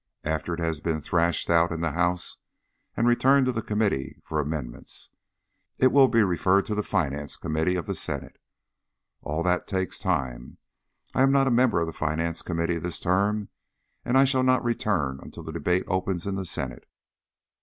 After 0.23 0.55
it 0.55 0.59
has 0.59 0.81
been 0.81 0.99
thrashed 0.99 1.47
out 1.47 1.71
in 1.71 1.81
the 1.81 1.91
House 1.91 2.37
and 2.97 3.07
returned 3.07 3.45
to 3.45 3.51
the 3.51 3.61
Committee 3.61 4.19
for 4.23 4.39
amendments, 4.39 5.11
it 5.77 5.91
will 5.91 6.07
be 6.07 6.23
referred 6.23 6.65
to 6.65 6.73
the 6.73 6.81
Finance 6.81 7.37
Committee 7.37 7.75
of 7.75 7.85
the 7.85 7.93
Senate. 7.93 8.39
All 9.21 9.43
that 9.43 9.67
takes 9.67 9.99
time. 9.99 10.57
I 11.13 11.21
am 11.21 11.31
not 11.31 11.45
a 11.45 11.51
member 11.51 11.79
of 11.81 11.85
the 11.85 11.93
Finance 11.93 12.41
Committee 12.41 12.79
this 12.79 12.99
term, 12.99 13.49
and 14.03 14.17
I 14.17 14.25
shall 14.25 14.41
not 14.41 14.63
return 14.63 15.19
until 15.21 15.43
the 15.43 15.51
debate 15.51 15.83
opens 15.85 16.25
in 16.25 16.33
the 16.33 16.45
Senate. 16.47 16.89